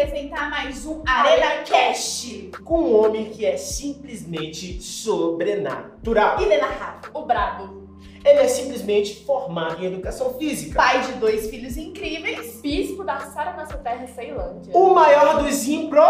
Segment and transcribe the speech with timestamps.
[0.00, 2.50] apresentar mais um Arena Cast.
[2.64, 6.40] Com um homem que é simplesmente sobrenatural.
[6.40, 7.90] Inenarrável, o brabo.
[8.24, 10.76] Ele é simplesmente formado em educação física.
[10.76, 12.60] Pai de dois filhos incríveis.
[12.62, 14.74] Bispo da Sara Nossa Terra Ceilândia.
[14.74, 16.00] O maior dos impro.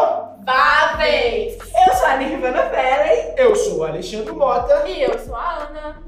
[0.45, 1.59] Váveis.
[1.59, 3.35] Eu sou a Nirvana Velen.
[3.37, 4.89] Eu sou o Alexandre Mota.
[4.89, 6.03] E eu sou a Ana.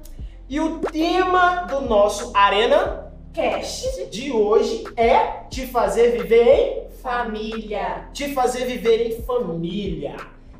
[0.48, 4.10] E o tema do nosso Arena Cast.
[4.10, 8.08] de hoje é te fazer viver em Família.
[8.12, 10.16] te fazer viver em família.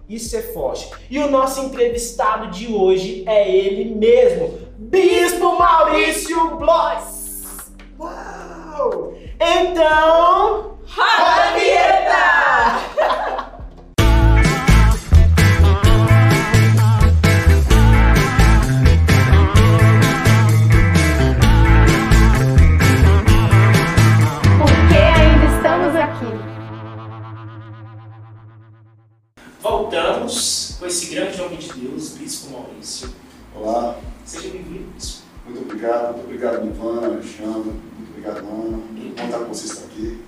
[0.08, 0.90] Isso é forte.
[1.10, 7.72] E o nosso entrevistado de hoje é ele mesmo, Bispo Maurício Blois.
[7.98, 9.14] Uau!
[9.38, 12.22] Então, Roda a vinheta!
[29.62, 33.08] voltamos com esse grande homem de Deus, Bispo Maurício.
[33.54, 35.22] Olá, Seja bem-vindo, Bispo.
[35.46, 38.76] muito obrigado, muito obrigado, Ivana, Alexandre, muito obrigado, Ana.
[38.76, 40.20] Muito bom estar com vocês aqui.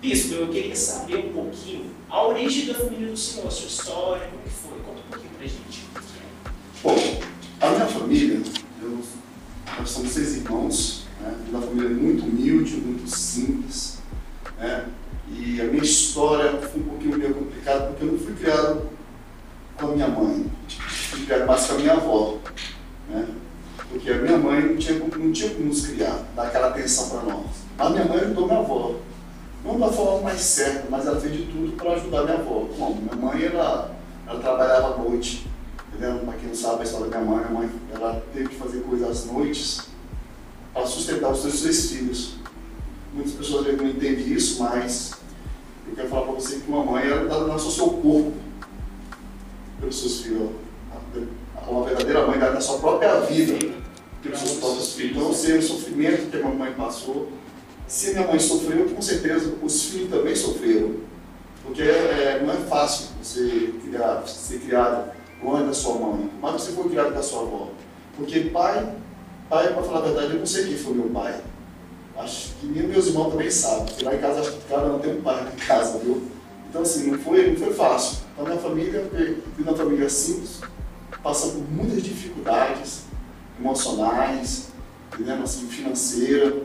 [0.00, 4.28] Bispo, eu queria saber um pouquinho a origem da família do Senhor, a sua história,
[4.28, 4.78] como que foi?
[4.86, 5.84] Conta um pouquinho pra gente.
[6.84, 7.20] Bom,
[7.60, 8.40] a minha família,
[8.80, 8.98] eu,
[9.80, 11.34] nós somos seis irmãos, né?
[11.50, 13.98] uma família muito humilde, muito simples,
[14.58, 14.86] né?
[15.30, 18.88] E a minha história foi um pouquinho meio complicada porque eu não fui criado
[19.76, 20.46] com a minha mãe,
[20.78, 22.38] fui criado mais com a minha avó,
[23.10, 23.28] né?
[23.90, 26.24] Porque a minha mãe não tinha, como- não tinha como nos criar,
[26.88, 27.46] atenção para nós.
[27.78, 28.94] A minha mãe ajudou minha avó.
[29.64, 32.66] Não da forma mais certa, mas ela fez de tudo para ajudar minha avó.
[32.76, 33.02] Como?
[33.02, 33.94] Minha mãe, ela,
[34.26, 35.46] ela trabalhava à noite?
[35.90, 38.80] Para quem não sabe a história da minha mãe, minha mãe ela teve que fazer
[38.80, 39.88] coisas às noites
[40.72, 42.34] para sustentar os seus três filhos.
[43.12, 45.12] Muitas pessoas não entendem isso, mas
[45.88, 48.32] eu quero falar para você que uma mãe ela dá o seu corpo
[49.80, 50.50] pelos seus filhos.
[51.66, 53.74] Uma verdadeira mãe dá sua própria vida
[54.22, 55.16] pelos próprios filhos.
[55.16, 57.28] Então, eu sei o sofrimento que a minha mãe passou.
[57.86, 60.96] Se minha mãe sofreu, com certeza os filhos também sofreram.
[61.64, 65.10] Porque é, não é fácil você criar, ser criado
[65.42, 67.68] longe da sua mãe, mas você foi criado com a sua avó.
[68.16, 68.94] Porque pai,
[69.48, 71.40] pai, para falar a verdade, eu não sei quem foi meu pai.
[72.16, 74.98] Acho que nem meus irmãos também sabem, porque lá em casa acho que cada um
[74.98, 76.22] tem um pai em casa, viu?
[76.68, 78.18] Então assim, não foi, não foi fácil.
[78.32, 80.60] Então minha família, eu fui uma família simples,
[81.22, 83.07] passando por muitas dificuldades
[83.58, 84.68] emocionais,
[85.12, 85.42] entendeu?
[85.42, 86.62] assim, financeira,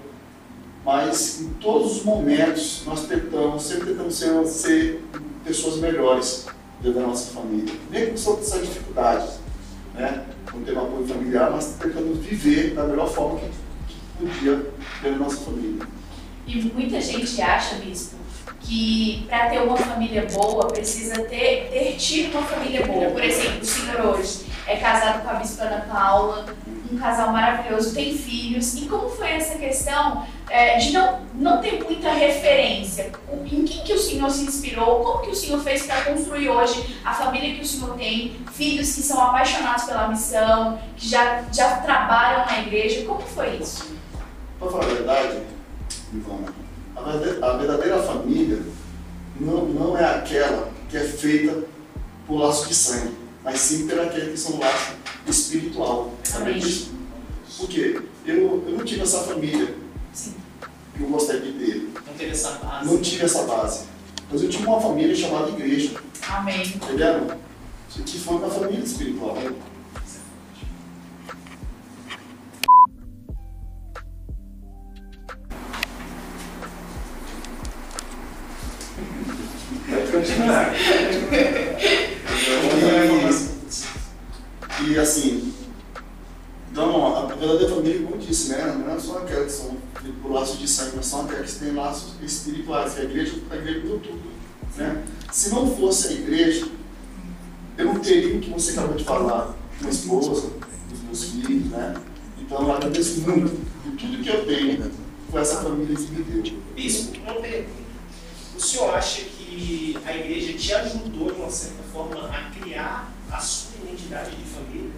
[0.86, 5.04] mas em todos os momentos nós tentamos, sempre tentamos ser, ser
[5.46, 6.46] pessoas melhores
[6.82, 9.40] dentro da nossa família, mesmo com essas dificuldades,
[9.94, 10.26] né?
[10.54, 13.48] Não ter um apoio familiar, mas tentando viver da melhor forma que,
[13.88, 14.72] que podia
[15.02, 15.88] pela nossa família.
[16.46, 18.18] E muita gente acha, Bispo,
[18.60, 23.10] que para ter uma família boa precisa ter, ter tido uma família boa.
[23.12, 26.46] Por exemplo, o senhor hoje é casado com a Bispa Ana Paula,
[26.94, 28.76] um casal maravilhoso, tem filhos.
[28.76, 33.12] E como foi essa questão é, de não, não ter muita referência?
[33.32, 35.04] Em quem que o senhor se inspirou?
[35.04, 38.36] Como que o senhor fez para construir hoje a família que o senhor tem?
[38.54, 43.06] Filhos que são apaixonados pela missão, que já, já trabalham na igreja.
[43.06, 43.94] Como foi isso?
[44.60, 45.38] Para falar a verdade,
[46.14, 46.54] Ivana,
[46.96, 48.62] a verdadeira, família
[49.40, 51.64] não, não é aquela que é feita
[52.28, 56.14] por laço de sangue, mas sim aquela que são laço espiritual.
[56.36, 56.60] Amém.
[56.60, 56.92] disso?
[57.58, 58.02] Por quê?
[58.26, 59.76] Eu, eu não tive essa família
[60.14, 60.34] Sim.
[60.96, 61.90] que eu gostaria de ter.
[62.06, 62.86] Não teve essa base.
[62.86, 63.86] Não tive essa base.
[64.32, 66.66] Mas eu tive uma família chamada igreja, Amém.
[66.66, 67.38] entendeu?
[67.90, 69.36] Que foi uma família espiritual.
[69.36, 69.73] Pode
[84.94, 85.52] E, assim,
[86.72, 89.78] então, a verdadeira família, como disse, né, não é só aquelas que são
[90.22, 93.56] por laços de sangue, mas são aquelas que têm laços espirituais, que a igreja, a
[93.56, 94.32] igreja tudo.
[94.78, 95.04] Né?
[95.32, 96.68] Se não fosse a igreja,
[97.76, 100.52] eu não teria o que você acabou de falar, uma esposa,
[100.92, 101.96] os meus filhos, né?
[102.40, 103.50] Então eu agradeço muito
[103.84, 104.92] por tudo que eu tenho,
[105.32, 106.54] por essa família que me deu.
[106.76, 107.84] Bispo, uma pergunta.
[108.56, 113.40] O senhor acha que a igreja te ajudou, de uma certa forma, a criar a
[113.40, 114.92] sua identidade de família?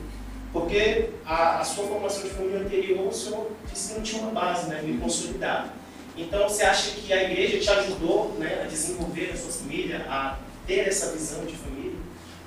[0.52, 4.32] Porque a, a sua formação de família anterior, o senhor disse que não tinha uma
[4.32, 5.70] base né, bem consolidada.
[6.18, 10.38] Então, você acha que a igreja te ajudou né, a desenvolver a sua família, a
[10.66, 12.00] ter essa visão de família?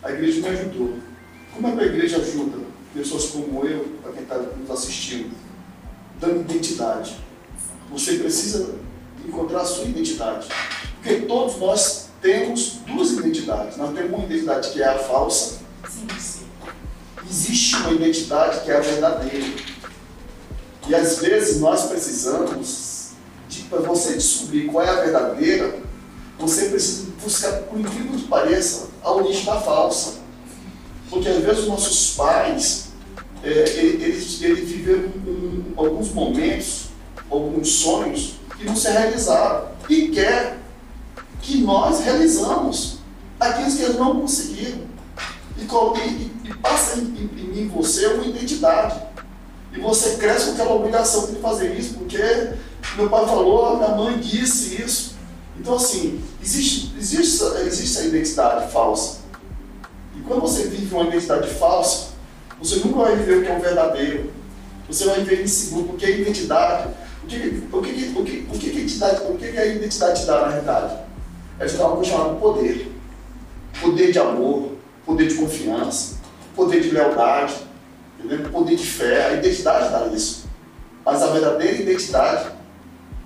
[0.02, 0.94] A igreja me ajudou.
[1.52, 2.58] Como é que a igreja ajuda
[2.94, 5.36] pessoas como eu, para quem está nos assistindo?
[6.18, 7.14] Dando identidade.
[7.90, 8.74] Você precisa
[9.26, 10.48] encontrar a sua identidade.
[10.96, 13.76] Porque todos nós temos duas identidades.
[13.76, 15.57] Nós temos uma identidade que é a falsa.
[17.28, 19.46] Existe uma identidade que é a verdadeira.
[20.88, 23.10] E às vezes nós precisamos,
[23.68, 25.78] para você descobrir qual é a verdadeira,
[26.38, 30.14] você precisa buscar, por incrível que pareça, a origem da falsa.
[31.10, 32.88] Porque às vezes os nossos pais,
[33.42, 36.88] é, ele- eles, eles viveram um- alguns momentos,
[37.30, 39.68] alguns sonhos que não se realizaram.
[39.88, 40.58] E quer
[41.42, 42.98] que nós realizamos
[43.40, 44.80] aqueles que eles não conseguiram.
[45.58, 49.00] E, e- e- passa em, em, em você uma identidade.
[49.72, 52.18] E você cresce com aquela obrigação de fazer isso, porque
[52.96, 55.16] meu pai falou, minha mãe disse isso.
[55.58, 59.18] Então, assim, existe, existe, existe a identidade falsa.
[60.16, 62.08] E quando você vive uma identidade falsa,
[62.60, 64.32] você nunca vai viver o que é o verdadeiro.
[64.88, 66.88] Você vai viver inseguro, porque a identidade.
[67.22, 67.36] O que,
[67.70, 70.48] o que, o que, o que, a identidade, o que, a identidade te dá na
[70.48, 70.96] realidade?
[71.58, 72.90] Ela te dá algo chamado poder.
[73.80, 74.72] Poder de amor,
[75.08, 76.16] poder de confiança,
[76.54, 77.54] poder de lealdade,
[78.22, 78.50] entendeu?
[78.50, 79.26] poder de fé.
[79.28, 80.46] A identidade dá isso.
[81.04, 82.50] Mas a verdadeira identidade,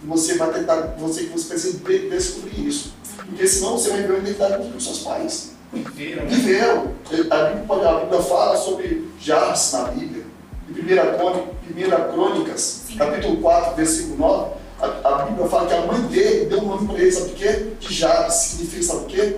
[0.05, 2.95] você vai tentar, você, você precisa de- descobrir isso.
[3.27, 5.53] Porque senão você vai viver uma identidade com os seus pais.
[5.73, 6.31] Viveram, né?
[6.31, 6.93] Viveram.
[7.31, 10.23] A Bíblia, a fala sobre Jabes na Bíblia.
[10.69, 12.97] Em 1 Crônica- 1 Crônicas, Sim.
[12.97, 14.51] capítulo 4, versículo 9,
[14.81, 17.35] a, a Bíblia fala que a mãe dele deu um nome para ele, sabe o
[17.35, 17.67] quê?
[17.81, 19.37] De Jabes, significa, sabe o quê?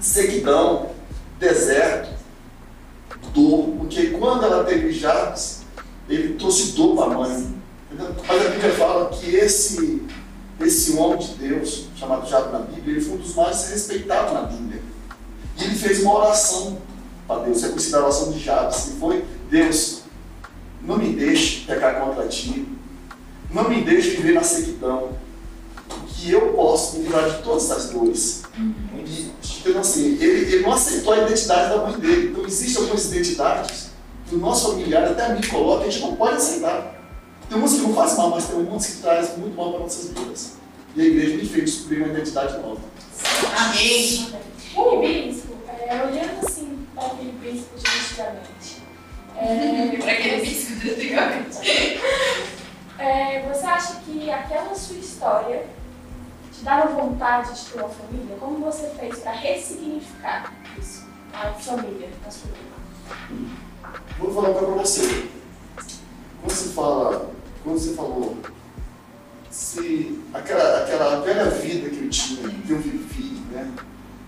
[0.00, 0.90] Sequidão,
[1.38, 2.10] deserto,
[3.34, 3.68] dor.
[3.78, 5.62] Porque quando ela teve Jabes,
[6.62, 7.54] dor para a mãe.
[8.26, 10.02] Mas a Bíblia fala que esse,
[10.60, 14.42] esse homem de Deus, chamado Jabes na Bíblia, ele foi um dos mais respeitados na
[14.42, 14.82] Bíblia.
[15.58, 16.78] E ele fez uma oração
[17.26, 20.02] para Deus, é conhecida a oração de Jabes, que foi, Deus,
[20.82, 22.68] não me deixe pecar contra ti,
[23.50, 25.10] não me deixe viver na sequidão,
[26.08, 28.42] que eu possa me livrar de todas as dores.
[29.06, 29.30] E,
[29.60, 32.30] então, assim, ele, ele não aceitou a identidade da mãe dele.
[32.30, 33.83] Então, existem algumas identidades
[34.28, 36.94] que o nosso familiar, até a mim, coloca, a gente não pode aceitar.
[37.48, 40.08] Tem umas que não faz mal, mas tem umas que traz muito mal para nossas
[40.10, 40.54] vidas.
[40.96, 42.80] E a igreja me fez descobrir uma identidade nova.
[43.56, 44.32] Amém.
[44.76, 48.82] O bispo, é, olhando assim para aquele bispo de antigamente,
[49.36, 51.58] é, Para aquele bisco de antigamente.
[52.98, 55.66] é, você acha que aquela sua história
[56.52, 58.36] te dava vontade de ter uma família?
[58.38, 61.04] Como você fez para ressignificar isso?
[61.32, 63.63] A família na sua vida?
[64.18, 65.26] Vou falar para você.
[66.40, 67.30] Quando você fala,
[67.62, 68.36] quando você falou,
[69.50, 73.72] se aquela, aquela velha vida que eu tinha, que eu vivi, né?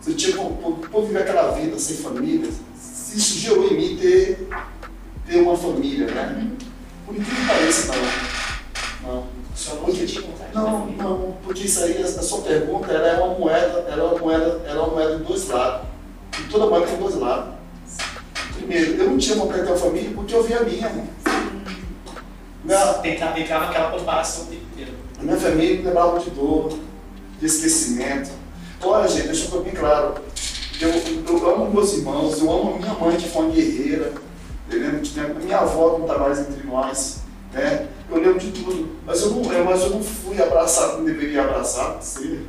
[0.00, 3.96] Se eu tinha por, por viver aquela vida sem família, se isso gerou em mim
[3.96, 4.48] ter,
[5.26, 6.50] ter uma família, né?
[7.04, 9.14] Por incrível que pareça, não.
[9.14, 9.26] Não.
[9.56, 13.20] Só não tinha vontade de Não, não, porque isso aí, a sua pergunta, ela é
[13.20, 15.88] uma moeda, ela é uma moeda, ela é uma moeda de dois lados.
[16.38, 17.55] E toda moeda tem dois lados.
[18.66, 21.06] Primeiro, eu não tinha de uma família porque eu via a minha, irmão.
[22.64, 24.92] Minha, Tentava, tentava aquela comparação o tempo inteiro.
[25.20, 26.76] a minha família me lembrava de dor,
[27.38, 28.30] de esquecimento.
[28.82, 30.14] Olha, gente, deixa eu bem claro.
[30.80, 34.12] Eu, eu amo meus irmãos, eu amo minha mãe, que foi uma guerreira.
[34.66, 35.00] Entendeu?
[35.00, 37.18] Tinha- Minha avó que não está mais entre nós.
[37.52, 37.86] Né?
[38.10, 38.96] Eu lembro de tudo.
[39.06, 42.02] Mas eu não, eu- mas eu não fui abraçado como deveria abraçar.
[42.02, 42.44] Ser.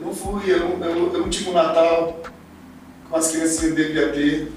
[0.00, 2.20] Eu não fui, eu não, eu, eu não tive um Natal
[3.04, 4.52] como as crianças deveriam ter.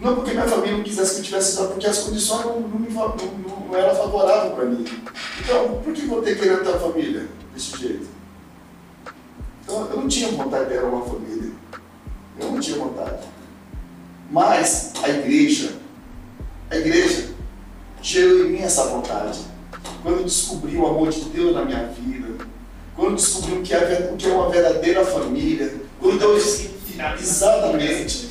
[0.00, 3.68] Não porque minha família não quisesse que eu tivesse porque as condições não, não, não,
[3.68, 4.84] não, eram favoráveis para mim.
[5.40, 8.08] Então, por que eu vou ter que uma família desse jeito?
[9.62, 11.52] Então, eu não tinha vontade de ter uma família.
[12.40, 13.28] Eu não tinha vontade.
[14.30, 15.74] Mas a igreja,
[16.70, 17.28] a igreja
[18.02, 19.40] gerou em mim essa vontade.
[20.02, 22.44] Quando eu descobri o amor de Deus na minha vida,
[22.96, 26.36] quando eu descobri o que é, ver- o que é uma verdadeira família, quando eu,
[26.36, 28.28] exatamente,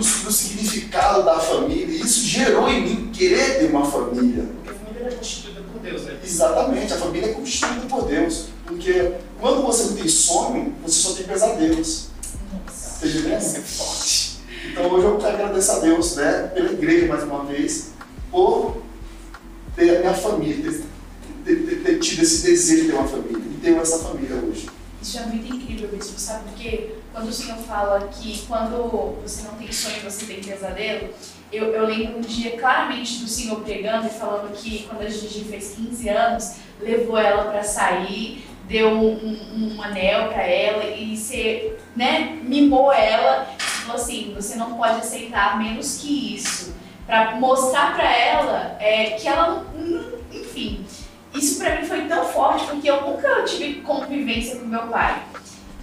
[0.00, 4.44] descobri o significado da família, isso gerou em mim querer ter uma família.
[4.64, 6.18] Porque a família é constituída por Deus, né?
[6.24, 8.46] Exatamente, a família é constituída por Deus.
[8.66, 12.06] Porque quando você não tem sonho, você só tem pesadelos.
[13.00, 13.32] Tá entendendo?
[13.32, 14.30] É forte.
[14.70, 17.90] Então hoje eu quero agradecer a Deus, né, pela igreja mais uma vez,
[18.30, 18.82] por
[19.74, 20.84] ter a minha família, ter,
[21.44, 23.38] ter- ter- ter tido esse desejo de ter uma família.
[23.38, 24.68] E tenho essa família hoje.
[25.02, 26.94] Isso é muito incrível, Bispo, sabe por quê?
[27.12, 31.08] Quando o Senhor fala que quando você não tem sonho, você tem pesadelo,
[31.52, 35.44] eu, eu lembro um dia claramente do Senhor pregando e falando que quando a Gigi
[35.44, 41.16] fez 15 anos, levou ela para sair, deu um, um- um anel para ela e
[41.16, 46.72] você, né, mimou ela falou assim, você não pode aceitar menos que isso.
[47.06, 49.66] Para mostrar para ela é, que ela,
[50.32, 50.84] enfim,
[51.34, 55.20] isso para mim foi tão forte porque eu nunca tive convivência com meu pai.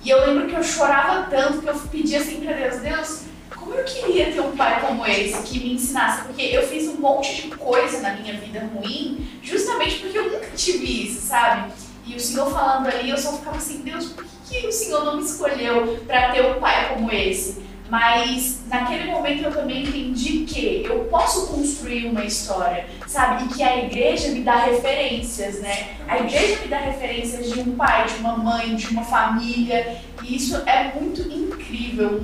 [0.07, 3.21] E eu lembro que eu chorava tanto que eu pedia assim para Deus, Deus,
[3.53, 6.95] como eu queria ter um pai como esse que me ensinasse, porque eu fiz um
[6.95, 11.73] monte de coisa na minha vida ruim, justamente porque eu nunca tive isso, sabe?
[12.05, 15.03] E o Senhor falando ali, eu só ficava assim, Deus, por que, que o Senhor
[15.03, 17.61] não me escolheu para ter um pai como esse?
[17.89, 23.45] Mas naquele momento eu também entendi que eu posso construir uma história, sabe?
[23.45, 25.95] E que a igreja me dá referências, né?
[26.07, 29.97] A igreja me dá referências de um pai, de uma mãe, de uma família.
[30.21, 32.21] E isso é muito incrível.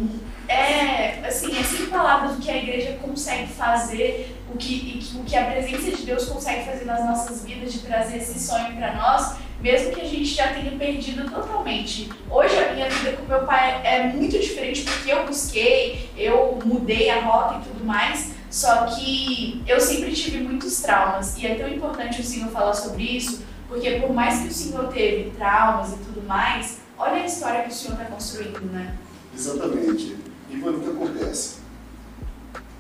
[0.48, 5.38] É, assim, é sem palavras o que a igreja consegue fazer, o que, o que
[5.38, 9.38] a presença de Deus consegue fazer nas nossas vidas, de trazer esse sonho para nós
[9.64, 12.10] mesmo que a gente já tenha perdido totalmente.
[12.30, 17.10] Hoje a minha vida com meu pai é muito diferente porque eu busquei, eu mudei
[17.10, 21.70] a rota e tudo mais, só que eu sempre tive muitos traumas e é tão
[21.70, 25.98] importante o Senhor falar sobre isso, porque por mais que o Senhor teve traumas e
[25.98, 28.98] tudo mais, olha a história que o Senhor está construindo, né?
[29.34, 30.18] Exatamente.
[30.50, 31.60] E o que acontece?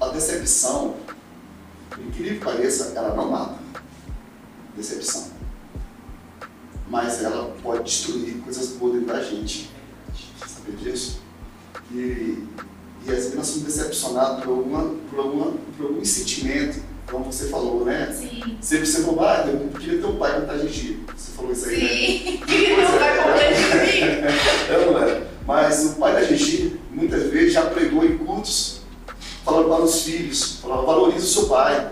[0.01, 0.97] A decepção,
[1.97, 3.55] incrível que pareça, ela não mata.
[4.75, 5.32] Decepção
[6.93, 9.67] mas ela pode destruir coisas boas dentro da gente.
[10.45, 11.21] Sabe disso?
[11.91, 12.37] E,
[13.03, 17.49] e às vezes nós somos decepcionados por, alguma, por, alguma, por algum sentimento, como você
[17.49, 18.15] falou, né?
[18.15, 18.59] Sim.
[18.61, 20.99] Sempre você falou, ah, eu queria ter um pai com gentil.
[21.17, 21.81] Você falou isso aí, Sim.
[21.81, 21.89] né?
[21.89, 24.29] Sim, queria ter um pai como é,
[24.69, 25.27] é, não é?
[25.47, 28.81] Mas o pai da Gigi, muitas vezes, já pregou em cultos,
[29.43, 31.91] falando para os filhos, falando, valorize o seu pai.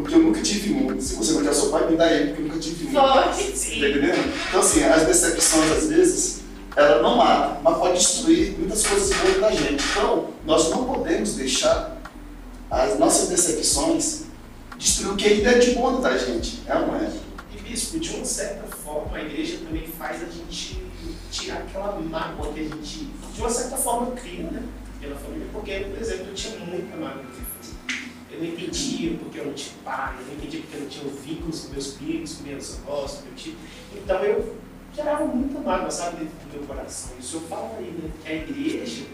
[0.00, 1.00] Porque eu nunca tive um.
[1.00, 2.92] Se você não quer seu pai, me dá ele, porque eu nunca tive um.
[2.92, 3.80] Pode, sim.
[3.80, 4.34] Tá entendendo?
[4.48, 6.40] Então, assim, as decepções, às vezes,
[6.76, 9.84] ela não mata, mas pode destruir muitas coisas boas da gente.
[9.90, 11.96] Então, nós não podemos deixar
[12.70, 14.22] as nossas decepções
[14.78, 16.62] destruir o que ainda é de bom da gente.
[16.66, 17.12] É uma é?
[17.54, 20.82] E, bispo, de uma certa forma, a igreja também faz a gente
[21.30, 24.62] tirar aquela mágoa que a gente, de uma certa forma, cria, né?
[25.00, 25.46] Pela família.
[25.52, 27.24] Porque, por exemplo, eu tinha muita mágoa
[28.32, 31.12] eu não entendia porque eu não tinha pai, eu não entendia porque eu não tinha
[31.12, 33.54] vínculos com meus primos, com meus avós, com meu tio.
[33.94, 34.56] Então eu
[34.94, 37.16] gerava muita mágoa, sabe, dentro do meu coração.
[37.16, 39.04] E o senhor fala aí, né, que a igreja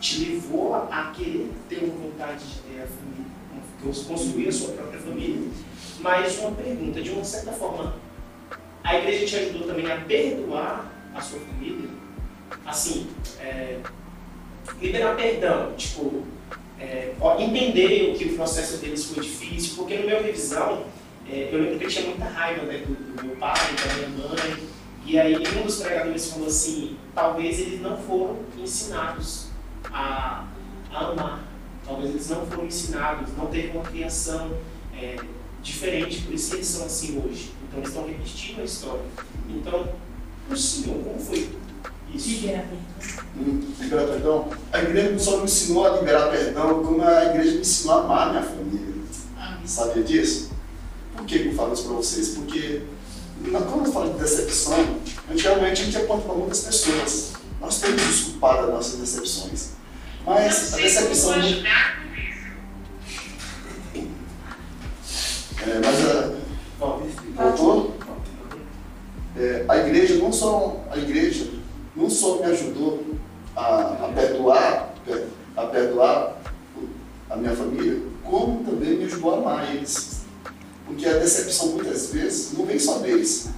[0.00, 5.00] te levou a querer ter uma vontade de ter a família, construir a sua própria
[5.00, 5.48] família.
[6.00, 7.96] Mas uma pergunta, de uma certa forma,
[8.84, 11.88] a igreja te ajudou também a perdoar a sua família?
[12.64, 13.06] Assim,
[13.40, 13.80] é,
[14.80, 16.24] liberar perdão, tipo,
[16.78, 20.84] é, entender o que o processo deles foi difícil, porque no meu revisão,
[21.28, 24.28] é, eu lembro que eu tinha muita raiva né, do, do, meu pai, da minha
[24.28, 24.68] mãe,
[25.04, 29.48] e aí um dos pregadores falou assim, talvez eles não foram ensinados
[29.92, 30.46] a,
[30.92, 31.48] a amar,
[31.84, 34.58] talvez eles não foram ensinados, não teve uma criação
[34.94, 35.16] é,
[35.62, 37.52] diferente, por isso eles são assim hoje.
[37.66, 39.04] Então eles estão repetindo a história.
[39.48, 39.88] Então,
[40.50, 41.48] o Senhor, como foi
[42.14, 42.28] isso.
[42.28, 43.24] Liberar perdão.
[43.36, 44.48] Hum, liberar perdão?
[44.72, 48.00] A igreja não só me ensinou a liberar perdão, como a igreja me ensinou a
[48.04, 48.94] amar minha família.
[49.36, 49.66] Amém.
[49.66, 50.50] Sabia disso?
[51.16, 52.28] Por que eu falo isso para vocês?
[52.30, 52.82] Porque
[53.42, 54.98] quando eu falo de decepção,
[55.30, 57.32] antigamente a gente aponta para muitas pessoas.
[57.60, 59.70] Nós temos desculpado as nossas decepções.
[60.24, 61.34] Mas a decepção.
[65.62, 66.36] É, mas a.
[67.36, 67.96] Voltou?
[69.36, 71.50] É, a igreja, não só a igreja,
[71.96, 73.02] não só me ajudou
[73.56, 74.94] a, a perdoar,
[75.56, 76.36] a perdoar
[77.30, 80.20] a minha família, como também me ajudou a amar eles.
[80.86, 83.48] Porque a decepção muitas vezes não vem só deles.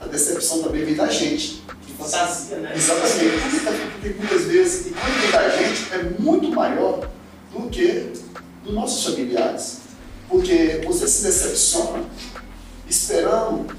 [0.00, 1.64] A decepção também vem da gente.
[1.96, 2.72] Fantasia, né?
[2.76, 3.92] Exatamente.
[3.92, 7.08] Porque muitas vezes, e quando vem da gente, é muito maior
[7.52, 8.12] do que
[8.62, 9.78] dos nossos familiares.
[10.28, 12.04] Porque você se decepciona
[12.86, 13.74] esperando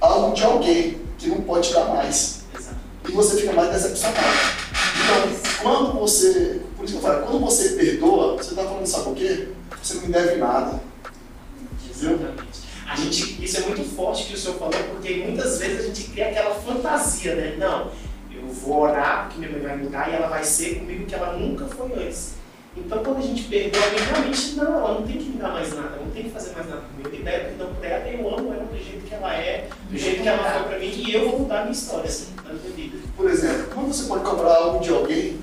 [0.00, 2.41] algo de alguém que não pode dar mais
[3.08, 4.26] e você fica mais decepcionado.
[5.04, 9.10] Então, quando você, por isso que eu falo, quando você perdoa, você está falando, sabe
[9.10, 9.48] o quê?
[9.82, 10.80] Você não me deve nada.
[11.90, 12.62] Exatamente.
[12.88, 16.10] A gente, isso é muito forte que o senhor falou, porque muitas vezes a gente
[16.10, 17.56] cria aquela fantasia, né?
[17.58, 17.90] Não,
[18.30, 21.32] eu vou orar porque minha mãe vai mudar e ela vai ser comigo que ela
[21.32, 22.34] nunca foi antes.
[22.74, 25.74] Então, quando a gente perdoa alguém, realmente, não, ela não tem que me dar mais
[25.74, 27.08] nada, ela não tem que fazer mais nada comigo.
[27.08, 30.22] Eu libero perdão por ela eu amo ela do jeito que ela é, do jeito
[30.22, 32.72] que ela foi pra mim, e eu vou mudar a minha história, assim, na minha
[32.74, 32.98] vida.
[33.14, 35.38] Por exemplo, como você pode cobrar algo de alguém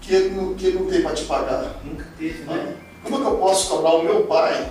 [0.00, 1.80] que ele não, que ele não tem para te pagar?
[1.84, 2.76] Nunca teve, né?
[3.02, 4.70] Como é que eu posso cobrar o meu pai?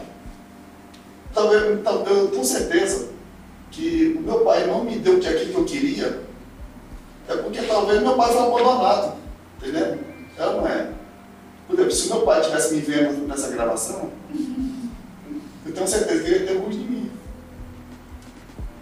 [1.33, 3.09] Talvez, eu tenho certeza
[3.69, 6.21] que o meu pai não me deu o que aquilo que eu queria,
[7.27, 9.17] é porque talvez meu pai foi abandonado,
[9.57, 9.99] entendeu?
[10.37, 10.98] É ou não é?
[11.69, 14.09] Por exemplo, se meu pai estivesse me vendo nessa gravação,
[15.63, 17.11] eu tenho certeza que ele tem orgulho de mim.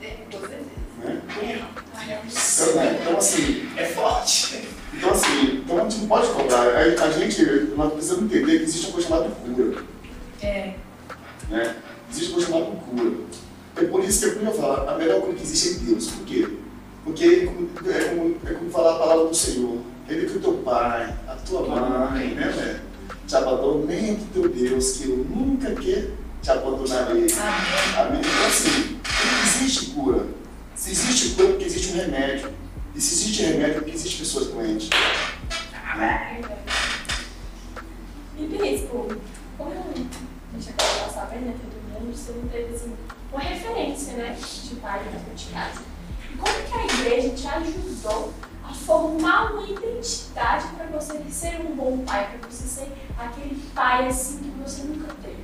[0.01, 0.61] É, com certeza.
[1.03, 1.21] Né?
[1.41, 2.99] É, é então, né?
[3.01, 3.69] então, assim.
[3.75, 4.69] É forte.
[4.93, 6.61] Então, assim, então a gente não pode cobrar.
[6.61, 7.43] A, a gente,
[7.75, 9.83] nós precisamos entender que existe uma coisa chamada cura.
[10.41, 10.73] É.
[11.49, 11.75] Né?
[12.09, 13.11] Existe uma coisa chamada cura.
[13.75, 16.07] É por isso que eu falar, a melhor coisa que existe é Deus.
[16.07, 16.47] Por quê?
[17.03, 19.77] Porque é como, é como, é como falar a palavra do Senhor
[20.09, 22.81] ele que o teu pai, a tua mãe, né, velho?
[23.27, 27.27] Te abandonem do teu Deus, que eu nunca que te abandonarei.
[27.29, 27.97] Amém.
[27.97, 28.21] Amém?
[28.21, 30.25] Então, assim, não existe cura.
[30.75, 32.53] Se existe cura, porque existe um remédio.
[32.95, 34.89] E se existe remédio, porque existe pessoas doentes.
[38.37, 39.07] E Bispo,
[39.57, 42.93] como a gente acabou de saber, né, todo mundo, você não teve assim,
[43.31, 45.81] uma referência, né, de pai dentro de casa.
[46.31, 48.33] E como que a igreja te ajudou
[48.69, 54.07] a formar uma identidade para você ser um bom pai, para você ser aquele pai
[54.07, 55.37] assim que você nunca teve?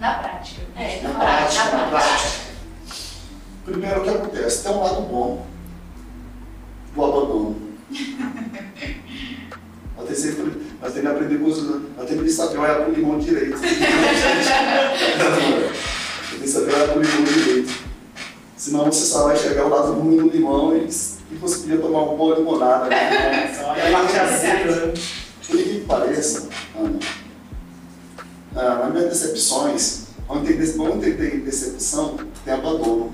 [0.00, 0.62] Na prática.
[0.76, 1.76] É, Na na prática, prática.
[1.76, 2.48] na prática.
[3.64, 4.62] Primeiro, o que acontece?
[4.62, 5.46] Tem um lado bom
[6.94, 7.68] do abandono.
[10.08, 13.18] Temos sempre- nós temos que aprender coisas, nós temos que saber olhar para o limão
[13.18, 13.58] direito.
[16.30, 17.74] Temos que saber olhar para o limão direito.
[18.56, 20.88] Senão você só vai enxergar o lado ruim do limão e,
[21.30, 22.86] e você podia tomar uma boa limonada.
[22.86, 23.54] Né?
[23.54, 24.94] Só olha a parte azeda.
[25.46, 26.98] Por que pareça, Ana,
[28.54, 33.12] ah, nas minhas decepções, onde tem, onde tem decepção, tem abandono.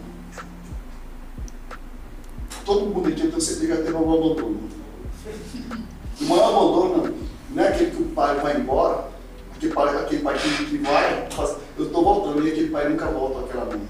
[2.64, 4.60] Todo mundo aqui, tenho certeza que teve algum abandono.
[6.20, 7.14] O maior abandono
[7.50, 9.08] não é aquele que o pai vai embora,
[9.56, 11.28] aquele pai, aquele pai que, que vai,
[11.76, 13.80] eu estou voltando e aquele pai nunca volta àquela mãe.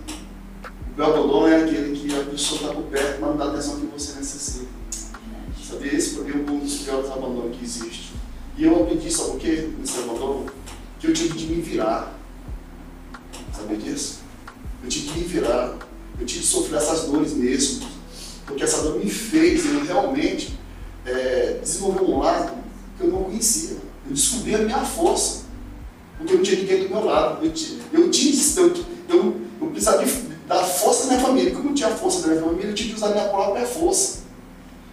[0.97, 3.81] O abandono é aquele que a pessoa está por perto, mas não dá a atenção
[3.81, 4.67] que você necessita.
[5.69, 5.95] Sabia?
[5.95, 8.13] Esse para mim é um dos piores abandonos que existe.
[8.57, 10.47] E eu aprendi, sabe o que nesse abandono?
[11.01, 12.17] Que eu tive de me virar.
[13.57, 14.21] Sabia disso?
[14.83, 15.77] Eu tive de me virar.
[16.21, 17.89] Eu tive de sofrer essas dores mesmo.
[18.47, 20.57] Porque essa dor me fez eu realmente
[21.05, 22.53] é, desenvolver um lado
[22.97, 23.79] que eu não conhecia.
[24.07, 25.45] Eu descobri a minha força.
[26.19, 27.45] Porque eu não tinha ninguém do meu lado.
[27.45, 28.75] Eu, ti- eu, tinha, eu,
[29.09, 31.51] eu, eu precisava de- da força da minha família.
[31.51, 33.29] Como eu não tinha a força da minha família, eu tive que usar a minha
[33.29, 34.25] própria força.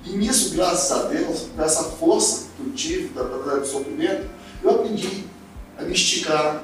[0.05, 4.27] E nisso, graças a Deus, com essa força que eu tive, da, da, do sofrimento,
[4.63, 5.25] eu aprendi
[5.77, 6.63] a me esticar,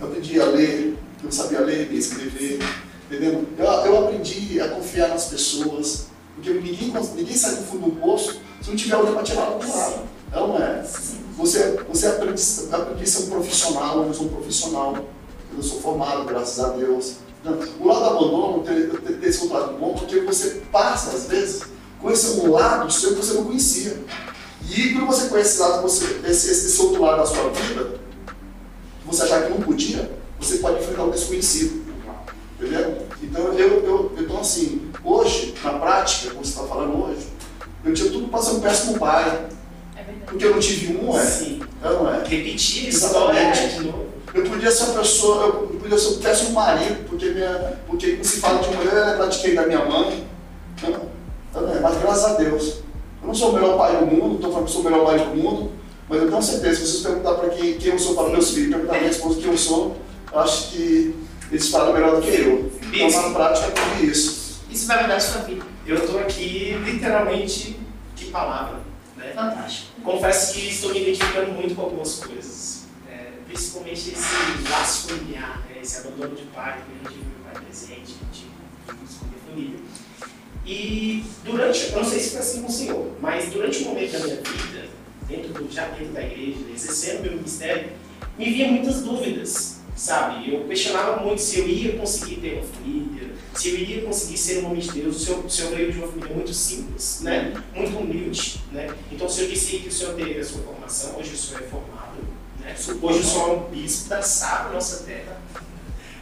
[0.00, 2.58] eu aprendi a ler, eu não sabia ler nem escrever,
[3.06, 3.46] entendeu?
[3.56, 8.40] Eu, eu aprendi a confiar nas pessoas, porque ninguém, ninguém sai do fundo do poço
[8.60, 10.02] se não tiver alguém para tirar do lado.
[10.32, 10.84] Ela não é.
[11.36, 14.96] Você, você aprende, aprende a ser um profissional, eu sou um profissional,
[15.56, 17.23] eu sou formado, graças a Deus.
[17.78, 21.26] O lado do abandono tem, tem, tem esse outro lado bom, porque você passa, às
[21.26, 21.64] vezes,
[22.00, 24.02] conhecer um lado seu que você não conhecia.
[24.70, 28.00] E quando você conhece esse, lado, você, esse, esse, outro lado da sua vida,
[29.00, 31.84] que você achava que não podia, você pode enfrentar o desconhecido.
[32.58, 33.06] Entendeu?
[33.22, 37.26] Então, eu, eu, então assim, hoje, na prática, como você está falando hoje,
[37.84, 39.46] eu tinha tudo para ser um péssimo pai.
[39.96, 40.02] É.
[40.24, 41.24] Porque eu não tive um, é?
[41.26, 41.60] Sim.
[41.82, 42.18] Não é?
[42.26, 43.68] Repetir a Exatamente.
[43.74, 44.13] de novo.
[44.34, 48.24] Eu podia ser uma pessoa, eu podia ser um péssimo marido, porque, minha, porque quando
[48.24, 49.54] se fala de mulher, eu lembrar de quem?
[49.54, 50.26] Da minha mãe.
[50.82, 51.80] Não, não é?
[51.80, 52.78] Mas graças a Deus.
[53.22, 55.18] Eu não sou o melhor pai do mundo, estou falando que sou o melhor pai
[55.18, 55.72] do mundo,
[56.08, 58.70] mas eu tenho certeza, se vocês perguntar para quem, quem eu sou para meus filhos,
[58.70, 59.96] perguntar para minha esposa quem eu sou,
[60.32, 61.14] eu acho que
[61.50, 62.72] eles falam melhor do que eu.
[62.92, 63.22] Então, Isso.
[63.22, 64.60] na prática, é tudo isso.
[64.68, 65.64] Isso vai mudar a sua vida.
[65.86, 67.78] Eu tô aqui, literalmente,
[68.16, 68.80] que palavra,
[69.16, 69.32] né?
[69.34, 69.92] Fantástico.
[70.02, 72.83] Confesso que estou me identificando muito com algumas coisas.
[73.54, 75.80] Principalmente esse laço familiar, né?
[75.80, 78.14] esse abandono de pai, que a gente viu pai presente,
[78.88, 79.78] viu isso com família.
[80.66, 84.10] E durante, eu não sei se foi assim com o senhor, mas durante um momento
[84.10, 84.88] da minha vida,
[85.28, 87.92] dentro do, já dentro da igreja, exercendo meu ministério,
[88.36, 90.52] me vinha muitas dúvidas, sabe?
[90.52, 94.64] Eu questionava muito se eu ia conseguir ter uma família, se eu iria conseguir ser
[94.64, 95.14] um homem de Deus.
[95.14, 97.54] O senhor, o senhor veio de uma família muito simples, né?
[97.72, 98.64] muito humilde.
[98.72, 98.92] Né?
[99.12, 101.66] Então o senhor disse que o senhor teve a sua formação, hoje o senhor é
[101.66, 102.33] formado,
[102.64, 102.74] né?
[103.02, 105.36] hoje o senhor é um bispo da Sá, nossa terra.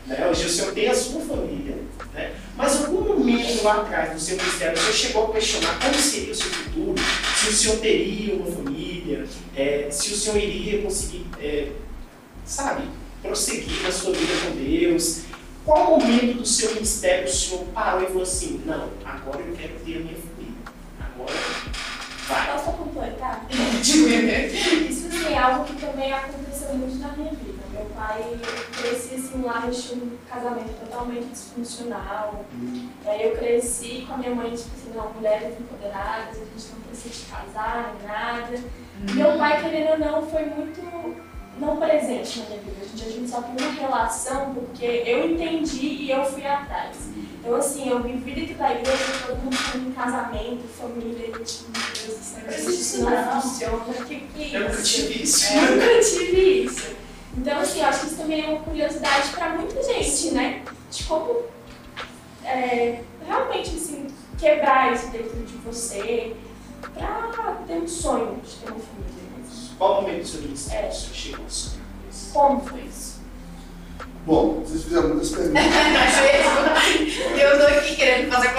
[0.07, 0.28] Né?
[0.28, 1.76] Hoje o senhor tem a sua família.
[2.12, 2.35] Né?
[2.57, 6.33] Mas algum momento lá atrás do seu ministério, o senhor chegou a questionar como seria
[6.33, 6.94] o seu futuro,
[7.37, 9.24] se o senhor teria uma família,
[9.57, 11.72] é, se o senhor iria conseguir, é,
[12.44, 12.85] sabe,
[13.22, 15.22] prosseguir na sua vida com Deus.
[15.64, 19.74] Qual momento do seu ministério o senhor parou e falou assim, não, agora eu quero
[19.85, 20.52] ter a minha família.
[21.00, 21.91] Agora.
[22.26, 23.46] Posso completar?
[23.82, 24.08] Digo,
[24.88, 27.62] Isso é algo que também aconteceu muito na minha vida.
[27.72, 28.38] Meu pai
[28.76, 32.44] crescia assim, lá no um casamento totalmente disfuncional.
[33.04, 36.72] E aí eu cresci com a minha mãe, tipo assim, não, mulheres empoderadas, a gente
[36.74, 38.61] não precisa de casar, nem nada.
[39.14, 41.22] Meu pai, querendo ou não, foi muito
[41.58, 42.76] não presente na minha vida.
[42.80, 46.96] A gente, a gente só tem uma relação porque eu entendi e eu fui atrás.
[47.44, 51.72] Então, assim, eu vi dentro da igreja todo mundo falando em casamento, família, e tipo,
[51.72, 54.85] meu Deus Mas isso isso não funciona, o que que é Eu nunca isso?
[54.85, 55.52] tive isso.
[55.52, 56.96] Eu nunca tive isso.
[57.37, 60.62] Então, assim, eu acho que isso também é uma curiosidade para muita gente, né?
[60.90, 61.42] De como
[62.44, 64.07] é, realmente, assim,
[64.38, 66.37] quebrar isso dentro de você
[66.94, 69.22] para ter um sonho de ter uma família.
[69.37, 69.44] né?
[69.78, 70.88] Qual momento do seu ministério?
[70.88, 70.92] É.
[70.92, 71.83] Chegou ao sonho?
[72.33, 73.12] Como foi isso?
[74.24, 75.62] Bom, vocês fizeram muitas perguntas.
[77.40, 78.52] Eu tô aqui querendo fazer.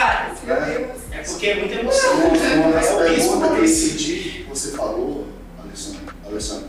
[0.45, 0.95] Meu É.
[1.11, 2.13] É porque é muita emoção.
[2.15, 5.27] Uma, uma das É o risco perguntas que eu entendi que você falou,
[5.63, 6.67] Alessandro, Alessandro,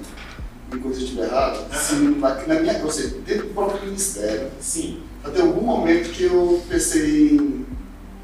[0.72, 3.84] me corrija se eu estiver errado, se na, na minha, ou seja, dentro do próprio
[3.86, 7.66] ministério, Sim, até algum momento que eu pensei em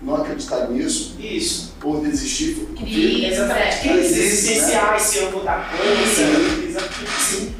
[0.02, 1.74] não acreditar nisso, isso.
[1.82, 3.66] ou desistir, porque Crise, Exatamente.
[3.66, 3.78] é.
[3.80, 7.54] Crises Crise, existenciais, se eu vou dar conta, Sim.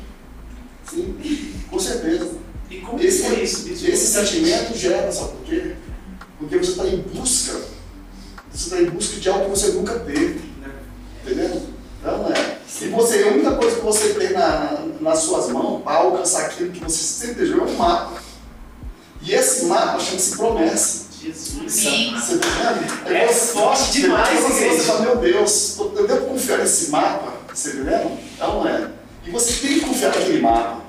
[0.88, 2.39] sim, sim, com certeza.
[2.90, 3.68] Como Esse- foi isso?
[3.68, 5.72] Isso Esse foi- sentimento gera, sabe por quê?
[6.38, 7.52] Porque você está em busca,
[8.52, 10.40] você está em busca de algo que você nunca teve.
[11.24, 11.62] Entendeu?
[12.02, 12.56] Não é.
[12.80, 16.70] E você, a única coisa que você tem na, nas suas mãos para alcançar aquilo
[16.70, 18.22] que você sempre desejou é um mapa.
[19.22, 21.04] E esse mapa chama-se promessa.
[21.22, 21.72] Jesus.
[21.74, 23.14] Você tá vendo?
[23.14, 24.82] É você- forte demais, Você, você igreja.
[24.84, 27.34] fala, meu Deus, eu devo confiar nesse mapa.
[27.52, 28.16] Você entendeu?
[28.38, 28.88] Não é.
[29.26, 30.79] E você tem que confiar naquele mapa.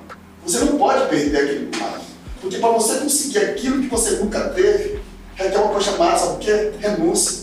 [0.46, 2.02] Você não pode perder aquele mapa.
[2.42, 5.00] Porque para você conseguir aquilo que você nunca teve,
[5.36, 6.72] requer uma coisa chamada, sabe o quê?
[6.80, 7.42] Renúncia.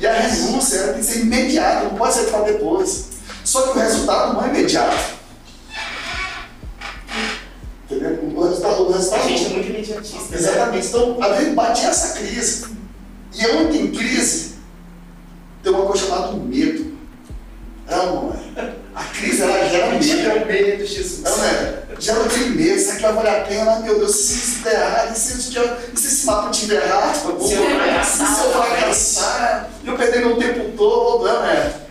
[0.00, 3.06] E a renúncia ela tem que ser imediata, não pode ser para depois.
[3.44, 5.14] Só que o resultado não é imediato.
[7.84, 8.18] Entendeu?
[8.34, 10.34] O resultado, o A resultado gente é muito imediatista.
[10.34, 10.86] Exatamente.
[10.86, 12.66] Então, a gente bate essa crise.
[13.34, 14.54] E onde tem crise,
[15.62, 16.94] tem uma coisa chamada medo.
[17.88, 18.74] É ou não é?
[18.94, 20.42] A crise, ela gera medo.
[20.42, 21.20] O medo, Jesus.
[21.22, 21.82] Não é?
[21.98, 23.80] Gera medo, será que vai valer a pena?
[23.80, 27.14] Meu Deus, se isso der errado, e se, der- e se esse mapa estiver errado?
[27.14, 29.84] Se eu fracassar, se eu?
[29.84, 31.83] E eu perder meu tempo todo, não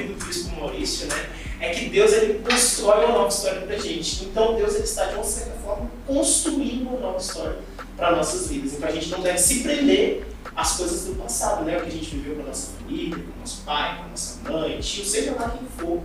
[0.00, 1.30] sempre ouvi do Bispo Maurício, né?
[1.60, 4.24] É que Deus ele constrói uma nova história pra gente.
[4.24, 7.58] Então Deus ele está de uma certa forma construindo uma nova história
[7.96, 8.72] para nossas vidas.
[8.72, 11.76] Então a gente não deve se prender às coisas do passado, né?
[11.76, 14.08] O que a gente viveu com a nossa família, com o nosso pai, com a
[14.08, 16.00] nossa mãe, tio, seja lá quem for.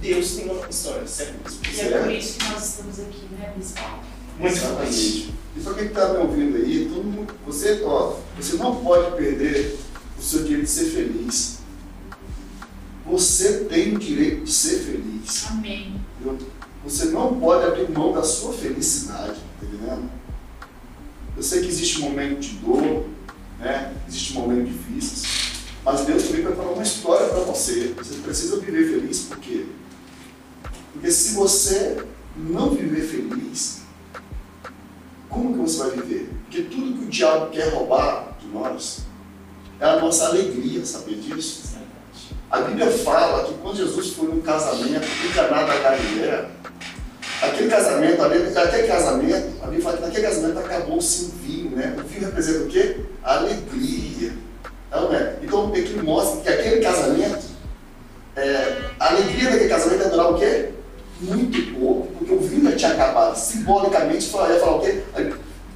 [0.00, 1.34] Deus tem uma nova história, certo?
[1.72, 3.80] E é por isso que nós estamos aqui, né, Bispo?
[4.38, 4.56] Muito.
[4.56, 5.34] Exatamente.
[5.56, 9.76] E para quem está me ouvindo aí, todo mundo, você, ó, você não pode perder
[10.16, 11.59] o seu direito de ser feliz.
[13.10, 15.46] Você tem o direito de ser feliz.
[15.50, 16.00] Amém.
[16.20, 16.38] entendeu?
[16.84, 20.10] Você não pode abrir mão da sua felicidade, tá entendendo?
[21.36, 23.06] Eu sei que existe um momento de dor,
[23.58, 23.94] né?
[24.08, 25.28] existe um momento difícil,
[25.84, 27.94] mas Deus também vai falar uma história para você.
[27.98, 29.66] Você precisa viver feliz, por quê?
[30.92, 32.04] Porque se você
[32.36, 33.82] não viver feliz,
[35.28, 36.30] como que você vai viver?
[36.44, 39.02] Porque tudo que o diabo quer roubar de nós
[39.78, 41.69] é a nossa alegria, saber disso?
[42.50, 46.48] A Bíblia fala que quando Jesus foi num casamento em Caná da Galileia,
[47.40, 51.94] aquele casamento, aquele casamento, a Bíblia fala que naquele casamento acabou-se o vinho, né?
[51.96, 52.96] O vinho representa o quê?
[53.22, 54.32] A alegria.
[54.90, 55.36] Não é?
[55.40, 57.44] Então aquilo mostra que aquele casamento,
[58.34, 60.70] é, a alegria daquele casamento ia durar o quê?
[61.20, 63.36] Muito pouco, porque o vinho já tinha acabado.
[63.36, 65.02] Simbolicamente ia falar o quê?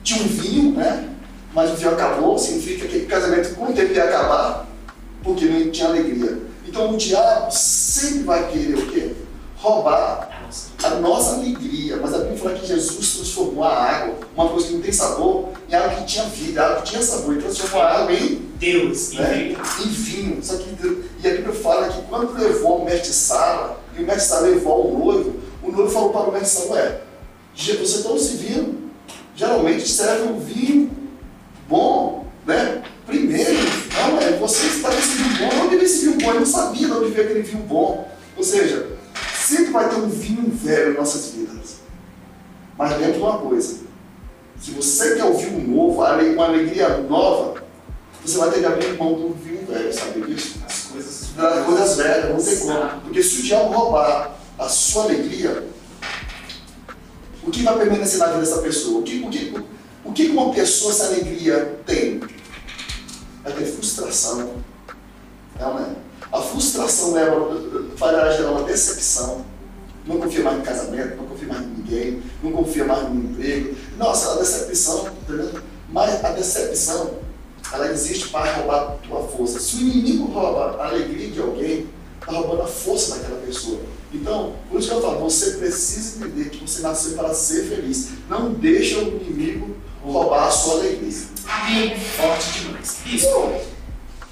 [0.02, 1.08] Tinha um vinho, né?
[1.54, 4.66] Mas o vinho acabou, significa que aquele casamento com o tempo ia acabar,
[5.22, 6.52] porque não tinha alegria.
[6.66, 9.14] Então o diabo sempre vai querer o quê?
[9.56, 10.28] Roubar
[10.82, 11.96] a nossa alegria.
[11.96, 15.48] Mas a Bíblia fala que Jesus transformou a água, uma coisa que não tem sabor,
[15.68, 17.32] em algo que tinha vida, algo que tinha sabor.
[17.32, 20.42] Ele transformou a água em, Deus, né, em vinho.
[20.42, 20.68] Só que,
[21.22, 24.94] e a Bíblia fala que quando levou o mestre Sara, e o mestre Sara levou
[24.94, 27.00] o noivo, o noivo falou para o mestre ué,
[27.56, 28.90] você se vinho?
[29.36, 30.90] Geralmente serve um vinho
[31.68, 32.82] bom, né?
[33.06, 33.58] Primeiro,
[33.92, 34.88] não é, você está
[35.38, 36.30] bom, onde veio esse vinho bom?
[36.32, 38.08] Eu não sabia de onde veio aquele vinho bom.
[38.36, 38.88] Ou seja,
[39.34, 41.76] sempre vai ter um vinho velho em nossas vidas.
[42.76, 43.78] Mas lembra de uma coisa,
[44.60, 47.62] Se você quer um novo, uma alegria nova,
[48.24, 50.58] você vai ter que abrir mão do vinho velho, sabe disso?
[50.66, 51.28] As coisas.
[51.36, 53.00] Das coisas velhas, não tem como.
[53.02, 55.68] Porque se o diabo roubar a sua alegria,
[57.46, 59.00] o que vai permanecer na vida dessa pessoa?
[59.00, 59.54] O que, o que,
[60.04, 62.20] o que uma pessoa, essa alegria, tem?
[63.42, 64.63] Vai ter frustração.
[65.58, 66.04] É?
[66.32, 69.44] A frustração leva, fará gerar uma decepção.
[70.06, 73.74] Não confia mais no casamento, não confia mais em ninguém, não confia mais no emprego.
[73.96, 75.62] Nossa, a decepção, entendeu?
[75.88, 77.18] Mas a decepção,
[77.72, 79.60] ela existe para roubar a tua força.
[79.60, 81.86] Se o inimigo rouba a alegria de alguém,
[82.20, 83.80] está roubando a força daquela pessoa.
[84.12, 88.10] Então, por isso que eu falo, você precisa entender que você nasceu para ser feliz.
[88.28, 91.22] Não deixa o inimigo roubar a sua alegria.
[91.46, 91.98] Amém.
[91.98, 92.98] Forte demais.
[93.06, 93.73] Isso.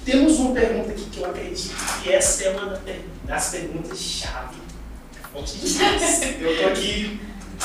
[0.05, 2.81] Temos uma pergunta aqui que eu acredito que essa é uma
[3.25, 4.57] das perguntas-chave.
[5.31, 6.21] Forte demais.
[6.41, 7.19] Eu estou aqui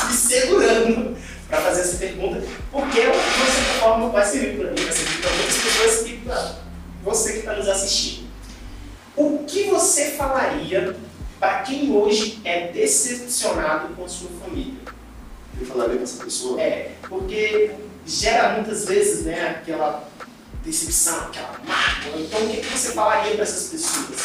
[0.07, 1.17] me segurando
[1.49, 5.21] para fazer essa pergunta, porque de uma certa forma vai servir para mim, vai servir
[5.21, 6.59] para muitas pessoas e para
[7.03, 8.29] você que está nos assistindo.
[9.17, 10.97] O que você falaria
[11.41, 14.81] para quem hoje é decepcionado com a sua família?
[15.59, 16.61] Eu falaria para essa pessoa?
[16.61, 17.73] É, porque
[18.07, 20.08] gera muitas vezes né, aquela
[20.69, 22.21] decepção, aquela mágoa.
[22.21, 24.21] Então, o que, que você falaria para essas pessoas?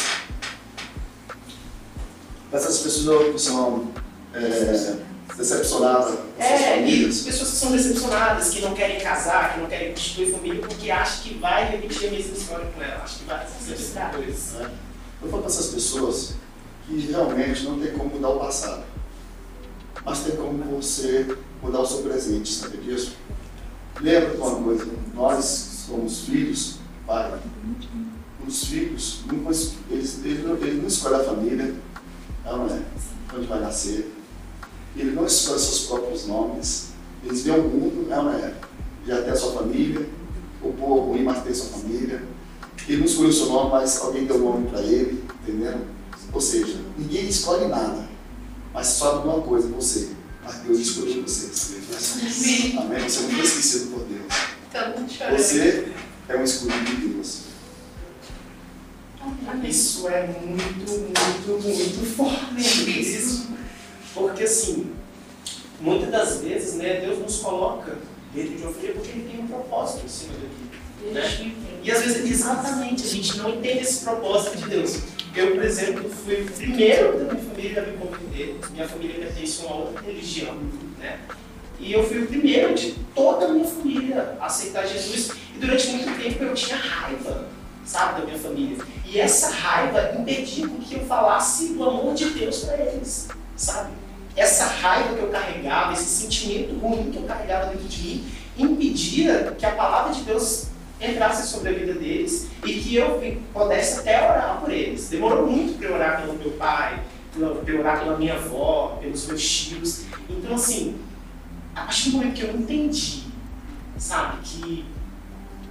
[2.50, 3.92] Para essas pessoas que são
[4.34, 4.96] é,
[5.36, 7.22] decepcionadas é, famílias?
[7.22, 11.22] pessoas que são decepcionadas, que não querem casar, que não querem constituir família, porque acham
[11.22, 14.58] que vai repetir a mesma história com ela, acham que vai fazer a mesma coisa.
[14.58, 14.70] É.
[15.22, 16.34] Eu falo para essas pessoas
[16.86, 18.84] que realmente não tem como mudar o passado,
[20.04, 23.16] mas tem como você mudar o seu presente, sabe disso?
[23.98, 27.38] Lembra de uma coisa, nós somos filhos, pai.
[28.46, 29.22] Os filhos,
[29.90, 31.74] eles, eles, não, eles não escolhem a família,
[32.44, 32.82] não é?
[33.34, 34.12] Onde vai nascer.
[34.96, 36.88] Ele não escolhe seus próprios nomes.
[37.24, 38.54] Eles veem o mundo, não é?
[39.06, 40.06] Já tem a sua família,
[40.62, 42.22] o povo ruim, mas tem sua família.
[42.86, 45.80] Ele não escolheu o seu nome, mas alguém deu o nome para ele, entendeu?
[46.32, 48.08] Ou seja, ninguém escolhe nada,
[48.74, 50.10] mas só uma coisa, você.
[50.44, 51.50] Mas Deus escolheu você.
[52.76, 52.78] Amém.
[52.78, 53.08] Amém.
[53.08, 54.13] Você não foi esquecido por Deus.
[55.30, 55.92] Você
[56.28, 57.44] é um escolhido de Deus.
[59.62, 62.52] Isso é muito, muito, muito forte
[62.84, 63.56] mesmo.
[64.12, 64.92] Porque assim,
[65.80, 67.98] muitas das vezes, né, Deus nos coloca
[68.34, 70.74] dentro de uma família porque Ele tem um propósito em cima daquilo.
[71.12, 71.52] Né?
[71.82, 74.98] E às vezes, exatamente, a gente não entende esse propósito de Deus.
[75.36, 78.58] Eu, por exemplo, fui o primeiro da minha família a me converter.
[78.72, 80.56] Minha família pertence a uma outra religião.
[80.98, 81.20] Né?
[81.78, 85.32] E eu fui o primeiro de toda a minha família a aceitar Jesus.
[85.54, 87.48] E durante muito tempo eu tinha raiva,
[87.84, 88.78] sabe, da minha família.
[89.06, 93.92] E essa raiva impedia que eu falasse do amor de Deus para eles, sabe?
[94.36, 98.24] Essa raiva que eu carregava, esse sentimento ruim que eu carregava dentro de mim,
[98.58, 100.68] impedia que a palavra de Deus
[101.00, 103.20] entrasse sobre a vida deles e que eu
[103.52, 105.08] pudesse até orar por eles.
[105.08, 107.00] Demorou muito para orar pelo meu pai,
[107.32, 110.04] para orar pela minha avó, pelos meus tios.
[110.28, 110.96] Então, assim,
[111.74, 113.24] a partir do momento que eu entendi,
[113.98, 114.84] sabe, que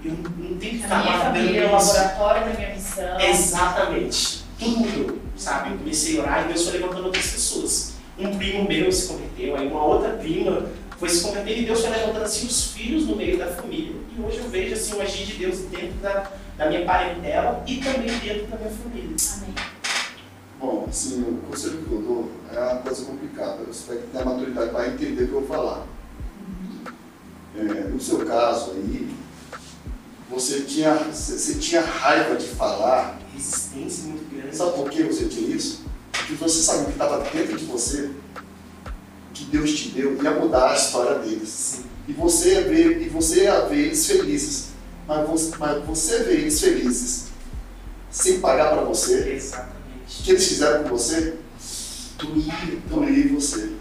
[0.03, 3.21] eu não tenho que ficar a minha família é o laboratório da minha missão.
[3.21, 4.43] Exatamente.
[4.59, 5.71] Tudo mudou, sabe?
[5.71, 7.93] Eu comecei a orar e Deus foi levantando outras pessoas.
[8.19, 11.89] Um primo meu se converteu, aí uma outra prima foi se converter e Deus foi
[11.89, 13.95] levantando assim os filhos no meio da família.
[14.15, 17.77] E hoje eu vejo assim o agir de Deus dentro da, da minha parentela e
[17.77, 19.15] também dentro da minha família.
[19.37, 19.53] Amém.
[20.63, 23.63] Bom, assim, o conselho que eu dou é uma coisa complicada.
[23.63, 25.85] Eu espero que tenha maturidade para entender o que eu vou falar.
[27.57, 29.13] É, no seu caso aí,
[30.29, 33.19] você tinha, você tinha raiva de falar.
[33.33, 34.55] Resistência muito grande.
[34.55, 35.83] Sabe por que você tinha isso?
[36.13, 38.11] Porque você sabia que estava dentro de você
[39.33, 41.49] que Deus te deu ia mudar a história deles.
[41.49, 41.83] Sim.
[42.07, 44.67] E você ia ver, e você ia ver eles felizes.
[45.05, 47.25] Mas você, mas você vê eles felizes
[48.09, 49.33] sem pagar para você.
[49.33, 49.82] Exatamente.
[50.07, 51.35] O que eles fizeram com você?
[52.17, 53.71] Doía em você.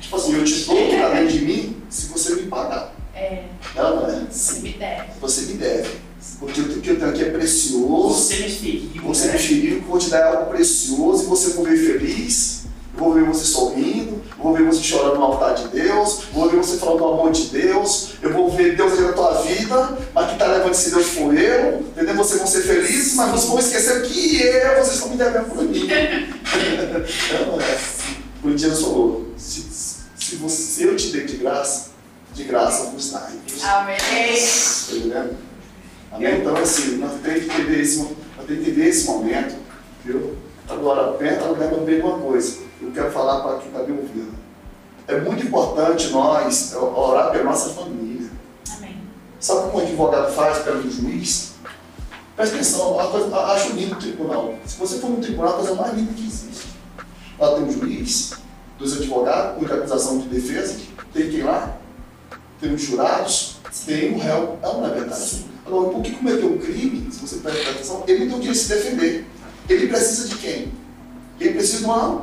[0.00, 2.94] Tipo assim, eu te dou o que está dentro de mim se você me pagar.
[3.14, 3.44] É.
[3.74, 4.26] Não, não é?
[4.30, 5.08] Você me deve.
[5.20, 5.90] Você me deve.
[6.38, 8.14] Porque o que eu tenho aqui é precioso.
[8.14, 9.02] Você me feriu.
[9.02, 9.32] Você né?
[9.32, 12.61] me feriu, vou te dar algo precioso e você vai ver feliz
[13.02, 16.76] vou ver você sorrindo, vou ver você chorando no altar de Deus, vou ver você
[16.76, 20.46] falando do amor de Deus, eu vou ver Deus na tua vida, mas quem está
[20.46, 22.14] levando esse Deus foi eu, entendeu?
[22.14, 25.64] Vocês vão ser felizes, mas vocês vão esquecer que eu, vocês estão me devendo por
[25.64, 25.88] mim.
[26.52, 27.78] Então, é,
[28.40, 29.66] por Jesus falou, se,
[30.16, 31.90] se, você, se eu te dei de graça,
[32.34, 33.32] de graça vos dai.
[33.62, 33.96] Amém.
[33.96, 35.36] Tá entendendo?
[36.12, 36.40] Amém?
[36.40, 39.56] Então, assim, nós temos que entender esse, nós temos que entender esse momento,
[40.04, 40.36] viu?
[40.68, 44.32] Agora, lembra bem uma coisa eu quero falar para quem está me ouvindo.
[45.06, 48.30] É muito importante nós orar pela nossa família.
[48.76, 48.96] Amém.
[49.40, 51.52] Sabe como o advogado faz perante o juiz?
[52.36, 54.54] Presta atenção, acho lindo o tribunal.
[54.64, 56.68] Se você for no tribunal, a coisa mais linda que existe.
[57.38, 58.32] Lá tem um juiz,
[58.78, 60.80] dois advogados, um de acusação de defesa,
[61.12, 61.76] tem quem lá?
[62.60, 64.58] Tem os jurados, tem o réu.
[64.62, 65.44] É uma verdade.
[65.66, 68.58] Agora, por que cometeu um crime, se você presta atenção, ele não tem o direito
[68.58, 69.26] de se defender.
[69.68, 70.72] Ele precisa de quem?
[71.38, 72.22] Ele precisa de, uma,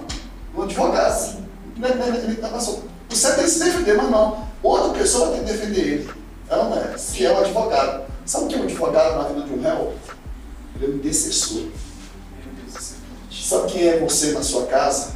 [0.60, 1.20] um advogado.
[1.20, 1.46] Sim.
[1.78, 2.84] Ele está passando.
[3.10, 4.48] O certo é ele se defender, mas não.
[4.62, 6.12] Outra pessoa ter que defender ele.
[6.50, 8.06] Ela não é, que é o advogado.
[8.26, 9.94] Sabe o que é um advogado na vida de um réu?
[10.76, 11.64] Ele é um intercessor.
[13.32, 15.14] Sabe quem é você na sua casa?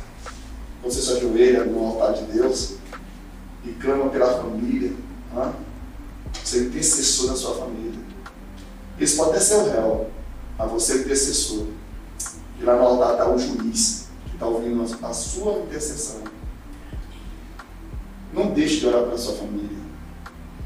[0.84, 2.76] Você se ajoelha no altar de Deus
[3.64, 4.90] e clama pela família.
[5.36, 5.54] Hein?
[6.44, 8.00] Você é intercessor da sua família.
[9.00, 10.10] Isso pode até ser o réu,
[10.58, 11.68] mas você é intercessor.
[12.60, 14.03] E lá no altar está o juiz, que
[14.44, 16.22] está ouvindo a sua intercessão.
[18.34, 19.84] Não deixe de orar pela sua família.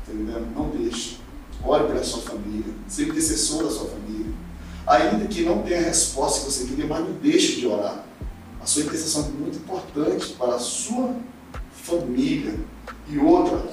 [0.07, 0.45] Entendeu?
[0.55, 1.19] Não deixe.
[1.63, 2.73] Ore pela sua família.
[2.87, 4.33] Seja intercessor da sua família.
[4.87, 8.03] Ainda que não tenha a resposta que você queria, mas não deixe de orar.
[8.61, 11.13] A sua intercessão é muito importante para a sua
[11.83, 12.57] família.
[13.09, 13.69] E outra,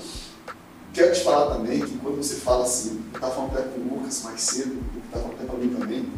[0.92, 3.98] quero te falar também que quando você fala assim, eu estava falando até com o
[3.98, 6.08] Lucas mais cedo, estava falando até para mim também,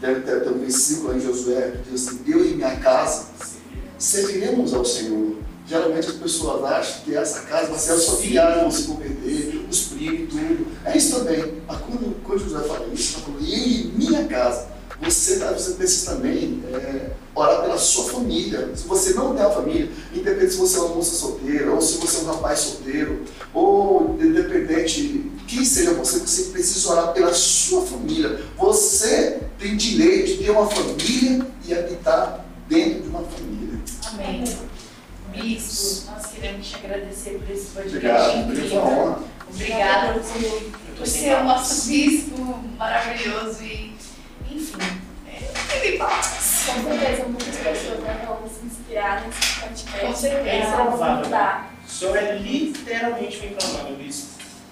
[0.00, 3.26] deve ter, um versículo em Josué que diz assim, eu e minha casa
[3.98, 5.36] serviremos ao Senhor.
[5.66, 10.28] Geralmente as pessoas acham que essa casa vai ser viagem, vão se converter, os primos,
[10.30, 10.66] tudo.
[10.84, 11.62] É isso também.
[11.66, 14.66] Mas quando, quando José fala isso, ele falou, eu e minha casa,
[15.00, 18.70] você, tá, você precisa também é, orar pela sua família.
[18.74, 21.98] Se você não tem uma família, independente se você é uma moça solteira, ou se
[21.98, 23.22] você é um rapaz solteiro,
[23.54, 28.40] ou independente quem seja você, você precisa orar pela sua família.
[28.56, 33.80] Você tem direito de ter uma família e habitar dentro de uma família.
[34.12, 34.44] Amém.
[35.32, 39.18] Bispo, nós queremos te agradecer por esse podcast Obrigado, uma honra.
[39.52, 43.92] Obrigada por, por ser o nosso bispo maravilhoso e,
[44.50, 44.78] enfim,
[45.26, 46.62] é, ele palavras.
[46.66, 50.06] Com certeza, muitas pessoas né, vão se inspirar nesse podcast.
[50.06, 50.48] Com certeza.
[50.50, 51.66] É provável.
[51.84, 54.29] O senhor é literalmente um improvável, bispo.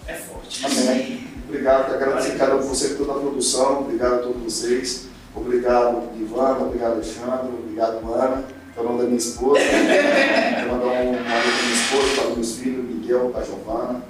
[0.09, 0.65] É forte.
[0.65, 1.29] Amém.
[1.47, 5.07] Obrigado, agradecer cada um de vocês por toda a produção, obrigado a todos vocês.
[5.35, 9.61] Obrigado, Ivana, obrigado, Alexandre, obrigado, Ana, que é o nome da minha esposa.
[9.69, 14.03] Quero mandar um alô para minha esposa, para meus filhos, Miguel, para Giovana.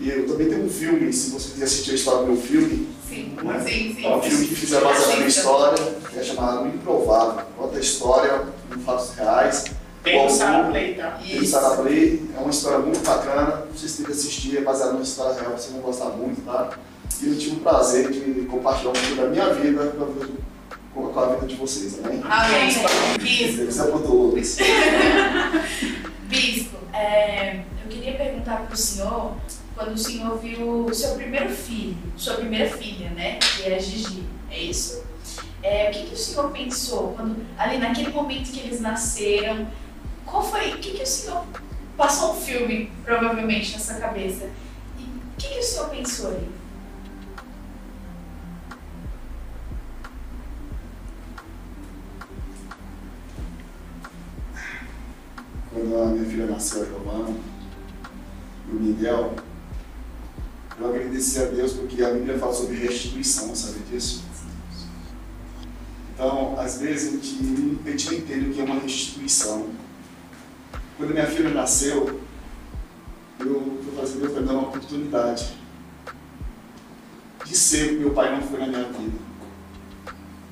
[0.00, 2.88] E eu também tenho um filme, se você quiser assistir a história do meu filme,
[3.06, 3.64] Sim, né?
[3.66, 4.06] sim, sim.
[4.06, 7.44] é um filme que fizeram baseado na minha história, que é chamado Improvável.
[7.56, 8.42] Conta a história
[8.74, 9.64] em fatos reais.
[10.04, 11.12] Tem Bom, o Sarah Play, tá?
[11.12, 11.52] Tem Isso.
[11.52, 15.40] Sarah Play, é uma história muito bacana, vocês têm que assistir, é baseado numa história
[15.40, 16.76] real, vocês vão gostar muito, tá?
[17.22, 20.26] E eu tive o prazer de compartilhar um pouco da minha vida com a vida
[20.26, 20.32] de,
[20.92, 22.20] com a vida de vocês, amém?
[22.22, 22.68] Amém.
[23.18, 24.56] Bispo, Deus é por todos.
[26.24, 29.32] Bispo, é, eu queria perguntar para o senhor,
[29.74, 33.78] quando o senhor viu o seu primeiro filho, sua primeira filha, né, que é a
[33.78, 35.02] Gigi, é isso?
[35.62, 39.66] É, o que, que o senhor pensou quando, ali naquele momento que eles nasceram?
[40.26, 41.44] Qual foi, o que, que o senhor
[41.96, 44.50] passou um filme provavelmente na sua cabeça?
[44.98, 46.48] E o que, que o senhor pensou ali?
[55.72, 57.34] Quando a minha filha nasceu, Giovana,
[58.68, 59.34] e o Miguel,
[60.78, 64.24] eu agradeci a Deus porque a Bíblia fala sobre restituição, sabe disso?
[66.14, 67.38] Então, às vezes a gente,
[67.84, 69.83] a gente não entende o que é uma restituição.
[71.04, 72.18] Quando minha filha nasceu,
[73.38, 75.54] eu, eu falei Deus vai me dar uma oportunidade
[77.44, 79.18] de ser o que meu pai não foi na minha vida.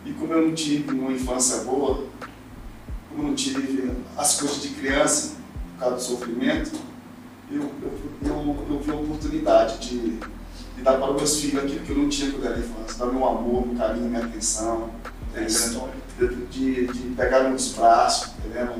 [0.05, 2.05] E como eu não tive uma infância boa,
[3.09, 5.37] como eu não tive as coisas de criança,
[5.73, 6.79] por causa do sofrimento,
[7.51, 10.19] eu, eu, eu, eu vi a oportunidade de,
[10.77, 13.07] de dar para os meus filhos aquilo que eu não tinha quando era infância, dar
[13.07, 14.90] meu amor, meu carinho, minha atenção,
[15.31, 15.88] entendeu?
[16.19, 18.77] de, de, de pegar nos braços, entendeu?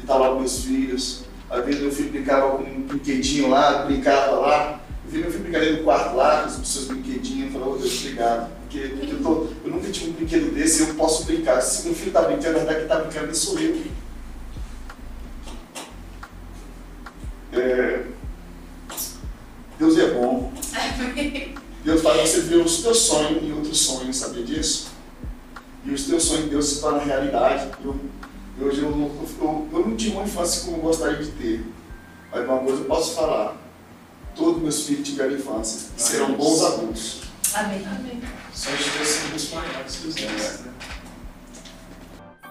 [0.00, 1.24] De estar lá com meus filhos.
[1.48, 4.80] Às vezes meu filho brincava com um brinquedinho lá, brincava lá.
[5.04, 7.78] Eu vi meu filho brincar no quarto lá, com os seus brinquedinhos, eu falei, oh
[7.78, 8.50] Deus, obrigado.
[8.60, 11.60] Porque, porque eu, tô, eu nunca tive um brinquedo desse e eu posso brincar.
[11.60, 13.82] Se meu filho está brincando, na verdade quem está brincando nem sou eu.
[17.52, 18.04] É,
[19.78, 20.52] Deus é bom.
[21.82, 24.90] Deus faz você ver os teus sonhos e outros sonhos, sabia disso?
[25.84, 27.70] E os teus sonhos de Deus se tornam realidade.
[27.82, 27.98] Eu,
[28.64, 29.06] hoje eu, não-
[29.40, 31.64] eu, eu não tive uma infância como eu gostaria de ter.
[32.30, 33.56] Mas uma coisa eu posso falar.
[34.36, 37.22] Todos meus filhos tiveram infância e serão bons adultos.
[37.54, 37.84] Amém.
[37.84, 38.22] Amém.
[38.54, 40.72] Só de Deus são os maiores que os nossos, né?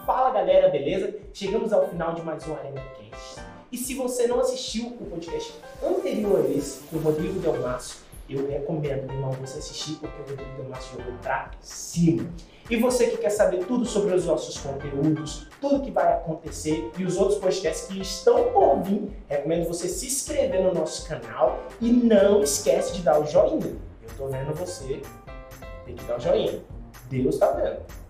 [0.06, 1.14] Fala galera, beleza?
[1.34, 3.42] Chegamos ao final de mais um Arena Cast.
[3.72, 5.54] E se você não assistiu o podcast
[5.84, 7.98] anterior a esse, com o Rodrigo Delmasso,
[8.30, 12.28] eu recomendo, irmão, você assistir, porque o Rodrigo Delmasso jogou pra cima.
[12.70, 17.04] E você que quer saber tudo sobre os nossos conteúdos, tudo que vai acontecer e
[17.04, 21.92] os outros podcasts que estão por vir, recomendo você se inscrever no nosso canal e
[21.92, 23.76] não esquece de dar o joinha.
[24.04, 25.02] Eu tô vendo você,
[25.84, 26.62] tem que dar o joinha.
[27.10, 27.80] Deus tá vendo.